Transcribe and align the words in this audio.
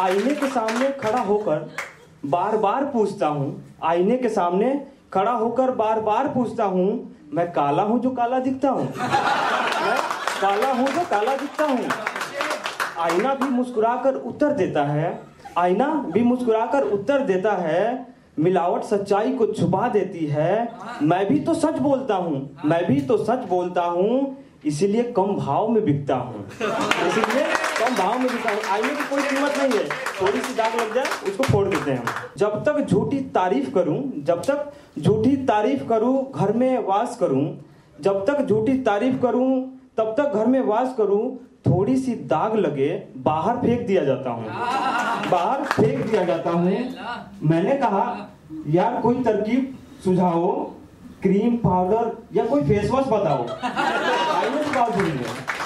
आईने 0.00 0.34
के 0.34 0.46
सामने 0.46 0.88
खड़ा 0.90 1.20
होकर 1.20 1.70
बार 2.26 2.56
बार 2.56 2.84
पूछता 2.84 3.26
हूँ। 3.26 3.76
आईने 3.84 4.16
के 4.16 4.28
सामने 4.28 4.68
खड़ा 5.12 5.30
होकर 5.30 5.70
बार 5.70 6.00
बार 6.00 6.28
पूछता 6.28 6.64
हूँ, 6.64 7.16
मैं 7.32 7.50
काला 7.52 7.82
हूँ 7.82 7.98
जो 8.00 8.10
काला 8.10 8.38
दिखता 8.38 8.70
हूँ? 8.70 8.84
मैं 8.84 9.96
काला 10.40 10.72
हूँ 10.72 10.86
जो 10.86 11.04
काला 11.10 11.36
दिखता 11.36 11.64
हूँ? 11.64 11.88
आईना 12.98 13.34
भी 13.34 13.48
मुस्कुराकर 13.48 14.14
उत्तर 14.14 14.52
देता 14.52 14.84
है। 14.84 15.20
आईना 15.58 15.88
भी 16.14 16.22
मुस्कुराकर 16.22 16.82
उत्तर 16.82 17.24
देता 17.26 17.52
है, 17.52 18.06
मिलावट 18.38 18.84
सच्चाई 18.84 19.32
को 19.32 19.46
छुपा 19.46 19.88
देती 19.88 20.26
है। 20.26 20.68
मैं 21.02 21.26
भी 21.28 21.40
तो 21.40 21.54
सच 21.54 21.78
बोलता 21.78 22.14
हूँ। 22.14 22.48
मैं 22.64 22.84
भी 22.86 23.00
तो 23.00 23.16
सच 23.24 23.48
बोलता 23.48 23.82
हूँ। 23.82 24.36
इसीलिए 24.64 25.02
कम 25.12 25.36
भाव 25.36 25.68
में 25.68 25.84
बिकता 25.84 26.14
हूँ। 26.14 26.46
इसीलिए 27.08 27.44
कम 27.78 27.96
भाव 27.96 28.18
में 28.18 28.22
बिकता 28.22 28.50
हूँ 28.50 28.60
आईने 28.72 28.88
की 28.88 29.10
कोई 29.10 29.22
कीमत 29.22 29.54
नहीं 29.58 29.78
है। 29.78 29.88
थोड़ी 30.20 30.40
सी 30.40 30.54
दाग 30.54 30.80
लग 30.80 30.94
जाए, 30.94 31.04
उसको 31.28 31.44
फोड़ 31.44 31.68
देते 31.68 31.90
हैं 31.90 31.98
हम। 31.98 32.06
जब 32.36 32.64
तक 32.64 32.80
झूठी 32.80 33.20
तारीफ़ 33.34 33.70
करूँ, 33.70 34.24
जब 34.24 34.42
तक 34.42 34.72
झूठी 34.98 35.46
तारीफ़ 35.46 35.84
करूँ, 35.84 36.32
घर 36.32 36.52
में 36.52 36.86
वास 36.86 37.16
करूँ, 37.20 37.64
जब 38.00 38.26
तक 38.26 38.46
झूठी 38.46 38.78
तारीफ़ 38.78 39.22
करूँ, 39.22 39.78
तब 39.98 40.14
तक 40.18 40.32
घर 40.34 40.46
में 40.46 40.60
वास 40.60 40.94
करूँ, 40.98 41.36
थोड़ी 41.66 41.96
सी 41.96 42.14
दाग 42.14 42.56
लगे, 42.56 43.06
बाहर 43.16 43.56
फेंक 43.56 43.86
दिया 43.86 44.04
जाता 44.04 44.30
हूँ। 44.30 44.44
बाहर 45.30 45.64
फेंक 45.64 46.06
दिया 46.06 46.24
जाता 46.24 46.50
हूँ। 46.50 46.94
मैंने 47.42 47.76
कहा, 47.76 48.28
यार, 48.66 49.00
कोई 49.00 49.22
तरकीब 49.22 49.78
सुझाओ, 50.04 50.72
क्रीम 51.22 51.56
पाउडर 51.56 52.16
या 52.34 52.46
कोई 52.46 52.62
फेस 52.62 52.90
वॉश 52.90 53.06
बताओ 53.06 53.38
तो 53.38 53.54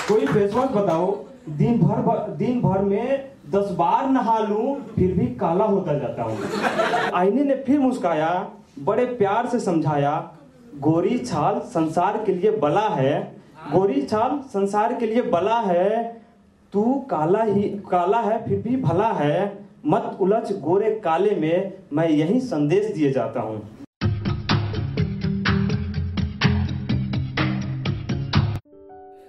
कोई 0.09 0.27
फेस 0.27 0.55
वॉश 0.55 0.71
बताओ 0.71 1.25
दिन 1.49 1.79
भर 1.79 2.29
दिन 2.37 2.61
भर 2.61 2.83
में 2.83 3.33
दस 3.51 3.71
बार 3.71 4.09
नहा 4.11 4.39
लूँ, 4.39 4.75
फिर 4.95 5.13
भी 5.13 5.27
काला 5.35 5.65
होता 5.65 5.95
जाता 5.99 6.23
हूँ। 6.23 7.11
आईने 7.15 7.45
ने 7.45 7.55
फिर 7.57 7.81
मुस्काया, 7.81 8.31
बड़े 8.79 9.05
प्यार 9.07 9.47
से 9.47 9.61
समझाया, 9.61 10.13
गोरी 10.81 11.19
छाल 11.19 11.59
संसार 11.67 12.23
के 12.25 12.35
लिए 12.35 12.51
बला 12.51 12.89
है, 12.89 13.21
गोरी 13.73 14.03
छाल 14.03 14.39
संसार 14.53 14.95
के 14.95 15.07
लिए 15.07 15.23
बला 15.23 15.59
है, 15.61 16.03
तू 16.73 16.95
काला 17.11 17.43
ही, 17.43 17.63
काला 17.91 18.21
है, 18.21 18.45
फिर 18.45 18.63
भी 18.63 18.77
भला 18.77 19.09
है, 19.13 19.67
मत 19.87 20.17
उलझ 20.21 20.53
गोरे 20.53 20.91
काले 21.05 21.35
में, 21.37 21.73
मैं 21.93 22.09
यही 22.09 22.41
संदेश 22.41 22.93
दिए 22.95 23.11
जाता 23.13 23.41
हूँ। 23.41 23.61